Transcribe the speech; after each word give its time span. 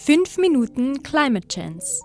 5 0.00 0.38
Minuten 0.38 1.02
Climate 1.02 1.48
Chance. 1.48 2.02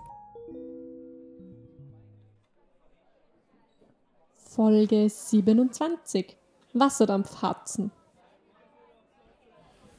Folge 4.34 5.08
27. 5.08 6.36
Wasserdampfharzen. 6.74 7.92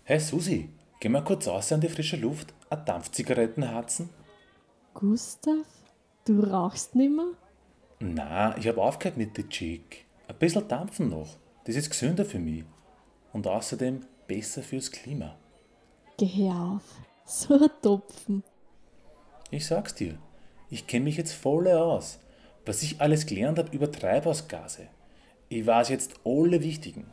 Hey 0.03 0.19
Susi, 0.19 0.69
geh 0.99 1.07
mal 1.07 1.23
kurz 1.23 1.47
raus 1.47 1.71
an 1.71 1.79
die 1.79 1.87
frische 1.87 2.17
Luft, 2.17 2.53
eine 2.69 2.83
Dampfzigaretten 2.83 3.71
harzen? 3.71 4.09
Gustav, 4.93 5.65
du 6.25 6.41
rauchst 6.41 6.95
nimmer? 6.95 7.31
Na, 7.99 8.57
ich 8.57 8.67
hab 8.67 8.77
aufgehört 8.77 9.17
mit 9.17 9.37
der 9.37 9.47
Chick. 9.47 10.05
Ein 10.27 10.35
bisschen 10.37 10.67
dampfen 10.67 11.09
noch. 11.09 11.37
Das 11.63 11.77
ist 11.77 11.89
gesünder 11.89 12.25
für 12.25 12.39
mich. 12.39 12.65
Und 13.31 13.47
außerdem 13.47 14.01
besser 14.27 14.61
fürs 14.61 14.91
Klima. 14.91 15.37
Geh 16.17 16.51
auf. 16.51 16.83
So 17.25 17.55
ein 17.55 17.69
Topfen. 17.81 18.43
Ich 19.49 19.65
sag's 19.65 19.95
dir, 19.95 20.17
ich 20.69 20.85
kenne 20.85 21.05
mich 21.05 21.17
jetzt 21.17 21.33
voll 21.33 21.67
aus. 21.67 22.19
Was 22.65 22.83
ich 22.83 23.01
alles 23.01 23.25
gelernt 23.25 23.59
habe 23.59 23.75
über 23.75 23.91
Treibhausgase. 23.91 24.87
Ich 25.49 25.65
weiß 25.65 25.89
jetzt 25.89 26.15
alle 26.23 26.61
wichtigen. 26.61 27.11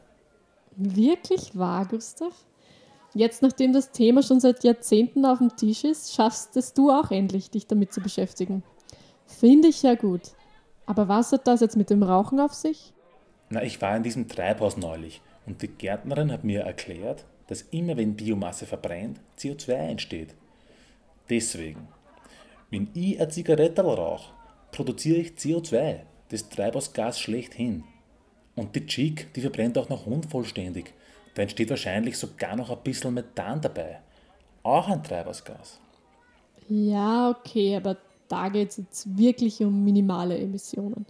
Wirklich 0.76 1.56
wahr, 1.56 1.86
Gustav? 1.86 2.32
Jetzt, 3.14 3.42
nachdem 3.42 3.72
das 3.74 3.90
Thema 3.92 4.22
schon 4.22 4.40
seit 4.40 4.64
Jahrzehnten 4.64 5.26
auf 5.26 5.38
dem 5.38 5.54
Tisch 5.56 5.84
ist, 5.84 6.14
schaffst 6.14 6.56
es 6.56 6.72
du 6.72 6.90
auch 6.90 7.10
endlich, 7.10 7.50
dich 7.50 7.66
damit 7.66 7.92
zu 7.92 8.00
beschäftigen. 8.00 8.62
Finde 9.26 9.68
ich 9.68 9.82
ja 9.82 9.94
gut. 9.94 10.32
Aber 10.86 11.08
was 11.08 11.32
hat 11.32 11.46
das 11.46 11.60
jetzt 11.60 11.76
mit 11.76 11.90
dem 11.90 12.02
Rauchen 12.02 12.40
auf 12.40 12.54
sich? 12.54 12.92
Na, 13.50 13.62
ich 13.62 13.80
war 13.82 13.96
in 13.96 14.02
diesem 14.02 14.28
Treibhaus 14.28 14.78
neulich 14.78 15.20
und 15.46 15.60
die 15.60 15.68
Gärtnerin 15.68 16.32
hat 16.32 16.44
mir 16.44 16.62
erklärt, 16.62 17.24
dass 17.52 17.66
immer 17.70 17.98
wenn 17.98 18.16
Biomasse 18.16 18.64
verbrennt, 18.64 19.20
CO2 19.38 19.72
entsteht. 19.72 20.34
Deswegen, 21.28 21.86
wenn 22.70 22.88
ich 22.94 23.20
eine 23.20 23.28
Zigarette 23.28 23.82
rauche, 23.82 24.32
produziere 24.70 25.18
ich 25.18 25.32
CO2, 25.32 26.00
das 26.30 26.48
Treibhausgas 26.48 27.20
schlechthin. 27.20 27.84
Und 28.56 28.74
die 28.74 28.86
Chick, 28.86 29.34
die 29.34 29.42
verbrennt 29.42 29.76
auch 29.76 29.90
noch 29.90 30.06
unvollständig. 30.06 30.94
Da 31.34 31.42
entsteht 31.42 31.68
wahrscheinlich 31.68 32.16
sogar 32.16 32.56
noch 32.56 32.70
ein 32.70 32.82
bisschen 32.82 33.12
Methan 33.12 33.60
dabei. 33.60 34.00
Auch 34.62 34.88
ein 34.88 35.04
Treibhausgas. 35.04 35.78
Ja, 36.70 37.36
okay, 37.38 37.76
aber 37.76 37.98
da 38.28 38.48
geht 38.48 38.70
es 38.70 38.76
jetzt 38.78 39.18
wirklich 39.18 39.62
um 39.62 39.84
minimale 39.84 40.38
Emissionen. 40.38 41.04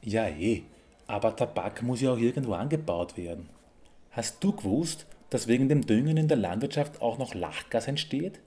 Ja, 0.00 0.28
eh. 0.28 0.62
Aber 1.06 1.36
Tabak 1.36 1.82
muss 1.82 2.00
ja 2.00 2.14
auch 2.14 2.18
irgendwo 2.18 2.54
angebaut 2.54 3.18
werden. 3.18 3.50
Hast 4.12 4.42
du 4.42 4.52
gewusst, 4.52 5.04
dass 5.34 5.48
wegen 5.48 5.68
dem 5.68 5.84
Düngen 5.84 6.16
in 6.16 6.28
der 6.28 6.36
Landwirtschaft 6.36 7.02
auch 7.02 7.18
noch 7.18 7.34
Lachgas 7.34 7.88
entsteht? 7.88 8.38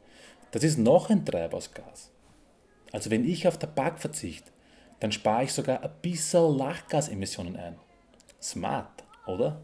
Das 0.52 0.64
ist 0.64 0.78
noch 0.78 1.10
ein 1.10 1.26
Treibhausgas. 1.26 2.14
Also 2.94 3.12
wenn 3.12 3.26
ich 3.26 3.46
auf 3.46 3.60
Tabak 3.60 4.00
verzichte, 4.00 4.52
dann 5.02 5.12
spare 5.12 5.44
ich 5.44 5.52
sogar 5.52 5.84
ein 5.84 5.92
bisschen 6.02 6.58
Lachgasemissionen 6.58 7.58
ein. 7.58 7.76
Smart, 8.42 9.04
oder? 9.26 9.62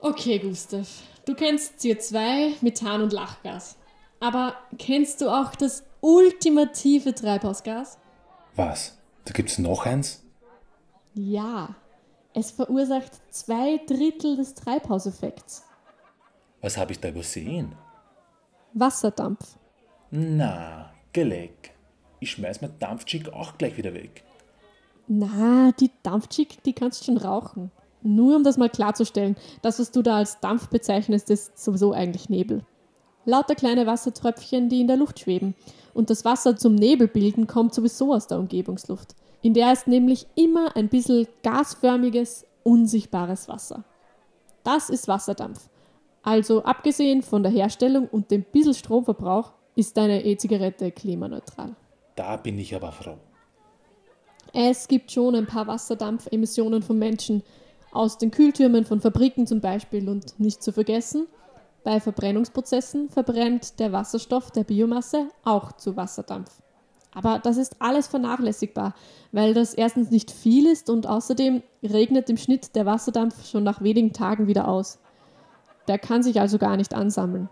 Okay, 0.00 0.40
Gustav. 0.40 0.88
Du 1.24 1.36
kennst 1.36 1.78
CO2, 1.78 2.54
Methan 2.62 3.02
und 3.02 3.12
Lachgas. 3.12 3.76
Aber 4.18 4.56
kennst 4.76 5.20
du 5.20 5.28
auch 5.28 5.54
das 5.54 5.84
ultimative 6.00 7.14
Treibhausgas? 7.14 7.96
Was? 8.56 8.98
Da 9.24 9.32
gibt's 9.32 9.58
noch 9.58 9.86
eins? 9.86 10.24
Ja. 11.14 11.76
Es 12.34 12.50
verursacht 12.50 13.12
zwei 13.32 13.78
Drittel 13.86 14.36
des 14.36 14.54
Treibhauseffekts. 14.56 15.69
Was 16.60 16.76
habe 16.76 16.92
ich 16.92 17.00
da 17.00 17.08
übersehen? 17.08 17.74
Wasserdampf. 18.74 19.56
Na, 20.10 20.92
geleck. 21.12 21.72
Ich 22.20 22.32
schmeiß 22.32 22.60
mein 22.60 22.78
Dampfchick 22.78 23.32
auch 23.32 23.56
gleich 23.56 23.76
wieder 23.76 23.94
weg. 23.94 24.24
Na, 25.08 25.72
die 25.72 25.90
Dampfchick, 26.02 26.62
die 26.62 26.74
kannst 26.74 27.04
schon 27.04 27.16
rauchen. 27.16 27.70
Nur 28.02 28.36
um 28.36 28.44
das 28.44 28.58
mal 28.58 28.70
klarzustellen, 28.70 29.36
das, 29.62 29.78
was 29.78 29.90
du 29.90 30.02
da 30.02 30.16
als 30.16 30.40
Dampf 30.40 30.68
bezeichnest, 30.68 31.30
ist 31.30 31.58
sowieso 31.58 31.92
eigentlich 31.92 32.28
Nebel. 32.28 32.64
Lauter 33.24 33.54
kleine 33.54 33.86
Wassertröpfchen, 33.86 34.68
die 34.68 34.80
in 34.80 34.86
der 34.86 34.96
Luft 34.96 35.20
schweben. 35.20 35.54
Und 35.94 36.10
das 36.10 36.24
Wasser 36.24 36.56
zum 36.56 36.74
Nebel 36.74 37.08
bilden 37.08 37.46
kommt 37.46 37.74
sowieso 37.74 38.14
aus 38.14 38.26
der 38.26 38.38
Umgebungsluft. 38.38 39.14
In 39.42 39.54
der 39.54 39.72
ist 39.72 39.86
nämlich 39.86 40.26
immer 40.34 40.76
ein 40.76 40.88
bisschen 40.88 41.26
gasförmiges, 41.42 42.46
unsichtbares 42.62 43.48
Wasser. 43.48 43.84
Das 44.64 44.90
ist 44.90 45.08
Wasserdampf. 45.08 45.69
Also 46.22 46.64
abgesehen 46.64 47.22
von 47.22 47.42
der 47.42 47.52
Herstellung 47.52 48.08
und 48.08 48.30
dem 48.30 48.44
bisschen 48.44 48.74
Stromverbrauch 48.74 49.52
ist 49.74 49.96
deine 49.96 50.24
E-Zigarette 50.24 50.90
klimaneutral. 50.90 51.74
Da 52.16 52.36
bin 52.36 52.58
ich 52.58 52.74
aber 52.74 52.92
froh. 52.92 53.16
Es 54.52 54.88
gibt 54.88 55.12
schon 55.12 55.34
ein 55.34 55.46
paar 55.46 55.66
Wasserdampfemissionen 55.66 56.82
von 56.82 56.98
Menschen 56.98 57.42
aus 57.92 58.18
den 58.18 58.30
Kühltürmen 58.30 58.84
von 58.84 59.00
Fabriken 59.00 59.46
zum 59.46 59.60
Beispiel 59.60 60.08
und 60.08 60.38
nicht 60.38 60.62
zu 60.62 60.72
vergessen, 60.72 61.26
bei 61.82 61.98
Verbrennungsprozessen 61.98 63.08
verbrennt 63.08 63.80
der 63.80 63.92
Wasserstoff 63.92 64.50
der 64.50 64.64
Biomasse 64.64 65.28
auch 65.44 65.72
zu 65.72 65.96
Wasserdampf. 65.96 66.60
Aber 67.12 67.40
das 67.42 67.56
ist 67.56 67.76
alles 67.80 68.06
vernachlässigbar, 68.06 68.94
weil 69.32 69.54
das 69.54 69.74
erstens 69.74 70.10
nicht 70.10 70.30
viel 70.30 70.66
ist 70.66 70.90
und 70.90 71.06
außerdem 71.06 71.62
regnet 71.82 72.28
im 72.30 72.36
Schnitt 72.36 72.76
der 72.76 72.86
Wasserdampf 72.86 73.48
schon 73.48 73.64
nach 73.64 73.82
wenigen 73.82 74.12
Tagen 74.12 74.46
wieder 74.46 74.68
aus. 74.68 74.98
Der 75.88 75.98
kann 75.98 76.22
sich 76.22 76.40
also 76.40 76.58
gar 76.58 76.76
nicht 76.76 76.94
ansammeln. 76.94 77.48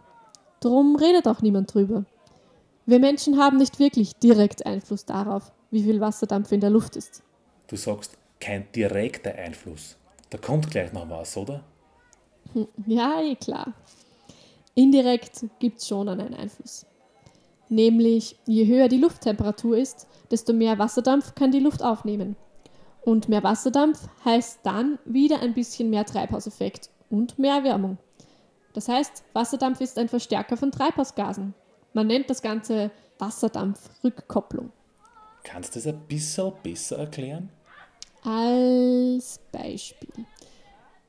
Drum 0.61 0.97
redet 0.97 1.27
auch 1.29 1.43
niemand 1.43 1.73
drüber. 1.73 2.05
Wir 2.87 2.99
Menschen 2.99 3.39
haben 3.39 3.59
nicht 3.59 3.79
wirklich 3.79 4.17
direkt 4.17 4.67
Einfluss 4.67 5.05
darauf, 5.05 5.53
wie 5.71 5.83
viel 5.83 6.01
Wasserdampf 6.01 6.53
in 6.53 6.61
der 6.61 6.71
Luft 6.71 6.97
ist. 6.97 7.23
Du 7.67 7.77
sagst 7.77 8.17
kein 8.41 8.71
direkter 8.73 9.35
Einfluss. 9.35 9.97
Da 10.31 10.39
kommt 10.39 10.71
gleich 10.71 10.93
noch 10.93 11.09
was, 11.11 11.37
oder? 11.37 11.63
Ja, 12.87 13.21
eh 13.21 13.37
klar. 13.37 13.75
Indirekt 14.75 15.45
gibt 15.59 15.79
es 15.79 15.89
schon 15.89 16.09
einen 16.09 16.35
Einfluss. 16.35 16.87
Nämlich, 17.69 18.37
je 18.47 18.67
höher 18.67 18.89
die 18.89 18.97
Lufttemperatur 18.97 19.77
ist, 19.77 20.07
desto 20.31 20.53
mehr 20.53 20.79
Wasserdampf 20.79 21.35
kann 21.35 21.51
die 21.51 21.61
Luft 21.61 21.83
aufnehmen. 21.83 22.37
Und 23.03 23.29
mehr 23.29 23.43
Wasserdampf 23.43 24.09
heißt 24.25 24.61
dann 24.63 24.99
wieder 25.05 25.41
ein 25.41 25.55
bisschen 25.55 25.91
mehr 25.91 26.07
Treibhauseffekt 26.07 26.91
und 27.11 27.39
mehr 27.39 27.57
Erwärmung. 27.57 27.99
Das 28.73 28.89
heißt, 28.89 29.25
Wasserdampf 29.33 29.81
ist 29.81 29.99
ein 29.99 30.09
Verstärker 30.09 30.57
von 30.57 30.71
Treibhausgasen. 30.71 31.55
Man 31.95 32.07
nennt 32.07 32.31
das 32.31 32.43
Ganze 32.43 32.91
Wasserdampfrückkopplung. 33.19 34.71
Kannst 35.43 35.75
du 35.75 35.81
das 35.81 35.87
ein 35.87 36.01
bisschen 36.07 36.53
besser 36.63 36.99
erklären? 36.99 37.51
Als 38.23 39.41
Beispiel. 39.51 40.27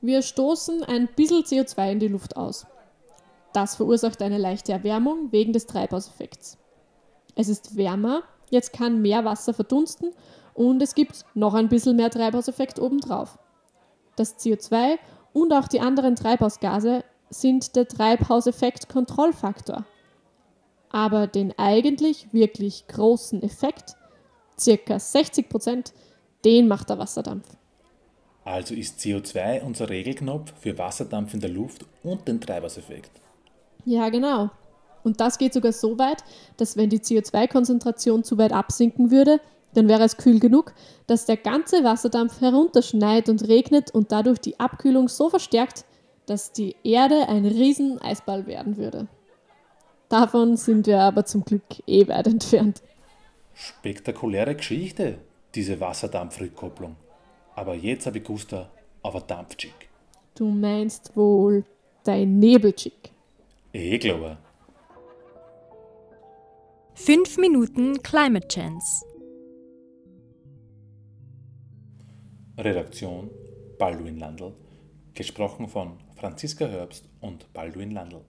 Wir 0.00 0.22
stoßen 0.22 0.82
ein 0.84 1.08
bisschen 1.14 1.42
CO2 1.42 1.92
in 1.92 1.98
die 2.00 2.08
Luft 2.08 2.36
aus. 2.36 2.66
Das 3.52 3.76
verursacht 3.76 4.22
eine 4.22 4.38
leichte 4.38 4.72
Erwärmung 4.72 5.30
wegen 5.32 5.52
des 5.52 5.66
Treibhauseffekts. 5.66 6.56
Es 7.34 7.48
ist 7.48 7.76
wärmer, 7.76 8.22
jetzt 8.50 8.72
kann 8.72 9.02
mehr 9.02 9.24
Wasser 9.24 9.52
verdunsten 9.52 10.10
und 10.54 10.80
es 10.82 10.94
gibt 10.94 11.24
noch 11.34 11.54
ein 11.54 11.68
bisschen 11.68 11.96
mehr 11.96 12.10
Treibhauseffekt 12.10 12.78
obendrauf. 12.78 13.38
Das 14.16 14.38
CO2 14.38 14.98
und 15.32 15.52
auch 15.52 15.68
die 15.68 15.80
anderen 15.80 16.16
Treibhausgase 16.16 17.04
sind 17.30 17.76
der 17.76 17.88
Treibhauseffekt-Kontrollfaktor. 17.88 19.84
Aber 20.90 21.26
den 21.26 21.56
eigentlich 21.58 22.32
wirklich 22.32 22.86
großen 22.88 23.42
Effekt, 23.42 23.94
circa 24.58 24.98
60 24.98 25.48
Prozent, 25.48 25.92
den 26.44 26.68
macht 26.68 26.90
der 26.90 26.98
Wasserdampf. 26.98 27.46
Also 28.44 28.74
ist 28.74 28.98
CO2 28.98 29.62
unser 29.62 29.88
Regelknopf 29.88 30.52
für 30.60 30.76
Wasserdampf 30.76 31.34
in 31.34 31.40
der 31.40 31.50
Luft 31.50 31.84
und 32.02 32.26
den 32.26 32.40
Treibhauseffekt. 32.40 33.10
Ja, 33.84 34.08
genau. 34.08 34.50
Und 35.02 35.20
das 35.20 35.38
geht 35.38 35.54
sogar 35.54 35.72
so 35.72 35.98
weit, 35.98 36.24
dass 36.56 36.76
wenn 36.76 36.90
die 36.90 37.00
CO2-Konzentration 37.00 38.24
zu 38.24 38.36
weit 38.38 38.52
absinken 38.52 39.10
würde, 39.10 39.40
dann 39.74 39.88
wäre 39.88 40.02
es 40.02 40.16
kühl 40.16 40.40
genug, 40.40 40.74
dass 41.06 41.26
der 41.26 41.36
ganze 41.36 41.84
Wasserdampf 41.84 42.40
herunterschneit 42.40 43.28
und 43.28 43.46
regnet 43.46 43.92
und 43.92 44.10
dadurch 44.12 44.40
die 44.40 44.58
Abkühlung 44.58 45.08
so 45.08 45.30
verstärkt, 45.30 45.84
dass 46.30 46.52
die 46.52 46.76
Erde 46.84 47.28
ein 47.28 47.44
riesen 47.44 48.00
Eisball 48.00 48.46
werden 48.46 48.76
würde. 48.76 49.08
Davon 50.08 50.56
sind 50.56 50.86
wir 50.86 51.00
aber 51.00 51.24
zum 51.24 51.44
Glück 51.44 51.64
eh 51.88 52.06
weit 52.06 52.28
entfernt. 52.28 52.82
Spektakuläre 53.52 54.54
Geschichte, 54.54 55.18
diese 55.56 55.80
Wasserdampfrückkopplung. 55.80 56.94
Aber 57.56 57.74
jetzt 57.74 58.06
habe 58.06 58.18
ich 58.18 58.24
Gusta 58.24 58.70
auf 59.02 59.16
ein 59.16 59.22
Dampfchick. 59.26 59.88
Du 60.36 60.48
meinst 60.48 61.16
wohl 61.16 61.64
dein 62.04 62.38
Nebelchick. 62.38 63.10
Eh, 63.72 63.98
glaube 63.98 64.38
5 66.94 67.38
Minuten 67.38 68.00
Climate 68.04 68.46
Chance. 68.46 69.04
Redaktion 72.56 73.30
Balduin 73.78 74.18
Landl. 74.18 74.52
Gesprochen 75.14 75.68
von 75.68 75.98
Franziska 76.14 76.66
Herbst 76.66 77.08
und 77.20 77.52
Balduin 77.52 77.90
Landl. 77.90 78.24